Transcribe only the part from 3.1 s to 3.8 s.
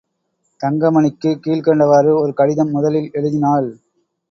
எழுதினாள்.